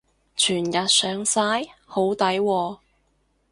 [0.35, 1.41] 全日上晒？
[1.85, 2.79] 好抵喎